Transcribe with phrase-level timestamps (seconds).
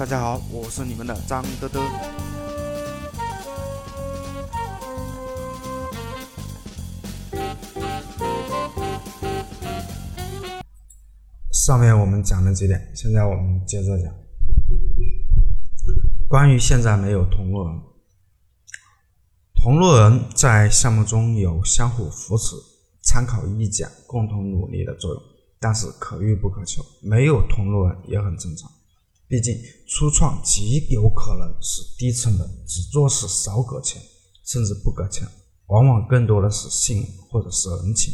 [0.00, 1.78] 大家好，我是你们的张德德。
[11.52, 14.10] 上面我们讲了几点，现在我们接着讲。
[16.26, 17.82] 关于现在没有同路人，
[19.54, 22.56] 同路人在项目中有相互扶持、
[23.02, 25.22] 参考意见、共同努力的作用，
[25.60, 28.79] 但是可遇不可求，没有同路人也很正常。
[29.30, 29.54] 毕竟
[29.86, 34.02] 初创极有可能是低成本，只做事少搁钱，
[34.44, 35.24] 甚至不搁钱，
[35.66, 38.12] 往往更多的是信任或者是人情。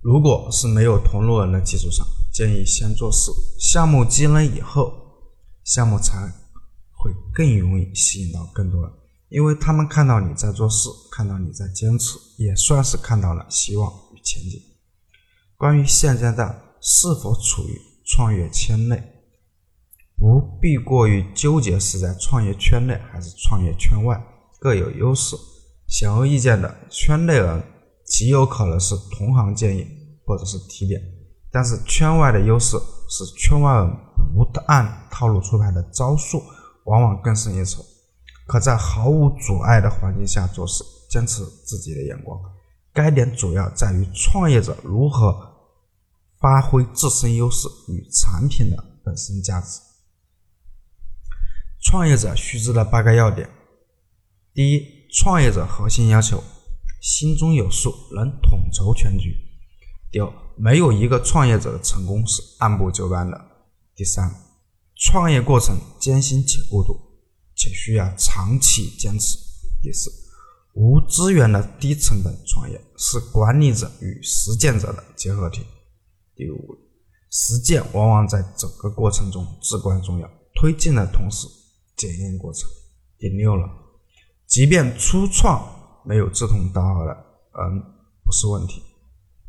[0.00, 4.92] 如果是没有同路人的基础上，建议先做事，项目积累以后，
[5.62, 6.18] 项目才
[6.90, 8.92] 会更容易吸引到更多人，
[9.28, 14.60] 因为他们看到你在做事，看到你在坚持，也算是看到了希望与前景。
[15.56, 19.14] 关于现阶段是否处于创业圈内？
[20.18, 24.20] 不必过于纠结是在创业圈内还是创业圈外，
[24.58, 25.36] 各有优势。
[25.86, 27.62] 显而易见的，圈内人
[28.04, 29.86] 极有可能是同行建议
[30.26, 31.00] 或者是提点，
[31.50, 32.76] 但是圈外的优势
[33.08, 33.90] 是圈外人
[34.34, 36.42] 不按套路出牌的招数，
[36.84, 37.82] 往往更胜一筹，
[38.46, 42.38] 可在毫无阻碍的环境下做事，坚持自己的眼光。
[42.92, 45.34] 该点主要在于创业者如何
[46.40, 49.80] 发挥自身优势与产品的本身价值。
[51.90, 53.48] 创业者须知的八个要点：
[54.52, 56.44] 第一，创业者核心要求
[57.00, 59.30] 心中有数，能统筹全局；
[60.10, 63.38] 第二，没有一个创业者的成功是按部就班的；
[63.96, 64.30] 第三，
[64.96, 66.94] 创业过程艰辛且孤独，
[67.56, 69.38] 且需要长期坚持；
[69.82, 70.10] 第四，
[70.74, 75.62] 无资源的低成本创业是管理者与实践者的结合体；
[76.36, 76.76] 第五，
[77.30, 81.48] 实践往往在整个过程中至关重要，推进的同时。
[81.98, 82.70] 检验过程。
[83.18, 83.68] 第六了，
[84.46, 85.60] 即便初创
[86.06, 87.12] 没有志同道合的，
[87.58, 87.82] 嗯，
[88.24, 88.80] 不是问题，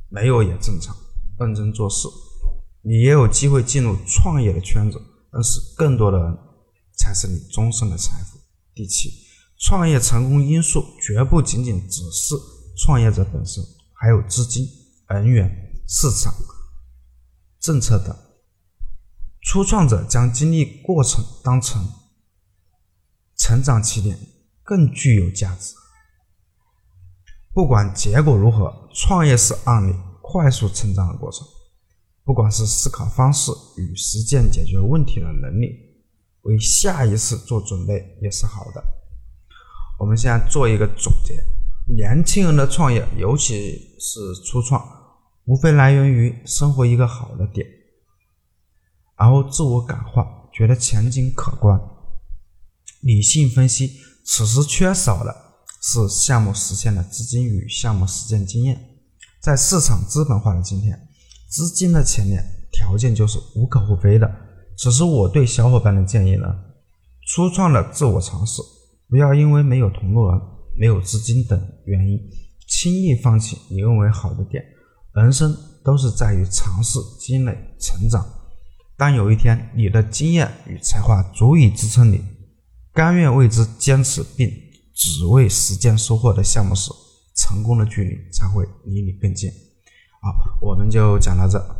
[0.09, 0.93] 没有也正常。
[1.39, 2.07] 认真做事，
[2.81, 4.99] 你也有机会进入创业的圈子，
[5.31, 6.37] 认识更多的人，
[6.97, 8.39] 才是你终身的财富。
[8.73, 9.09] 第七，
[9.59, 12.35] 创业成功因素绝不仅仅只是
[12.75, 14.67] 创业者本身，还有资金、
[15.07, 15.47] 人员、
[15.87, 16.33] 市场、
[17.59, 18.13] 政策等。
[19.41, 21.87] 初创者将经历过程当成。
[23.39, 24.19] 成长起点
[24.63, 25.73] 更具有价值。
[27.53, 31.47] 不管结果如何，创业是让你快速成长的过程。
[32.23, 35.69] 不管是思考方式与实践解决问题的能力，
[36.43, 38.83] 为下一次做准备也是好的。
[39.97, 41.43] 我们现在做一个总结：
[41.87, 44.85] 年轻人的创业，尤其是初创，
[45.45, 47.65] 无非来源于生活一个好的点，
[49.17, 51.81] 然后自我感化，觉得前景可观。
[53.01, 55.35] 理性分析，此时缺少的
[55.81, 58.77] 是项目实现的资金与项目实践经验。
[59.41, 61.07] 在市场资本化的今天，
[61.49, 64.29] 资金的前面条件就是无可厚非的。
[64.77, 66.45] 此时我对小伙伴的建议呢，
[67.27, 68.61] 初创的自我尝试，
[69.07, 70.41] 不要因为没有同路人、
[70.77, 72.19] 没有资金等原因，
[72.67, 74.63] 轻易放弃你认为好的点。
[75.13, 78.25] 人生都是在于尝试、积累、成长。
[78.97, 82.21] 当有一天你的经验与才华足以支撑你。
[82.93, 84.51] 甘愿为之坚持，并
[84.93, 86.91] 只为时间收获的项目时，
[87.35, 89.49] 成功的距离才会离你更近。
[90.21, 91.78] 好，我们就讲到这。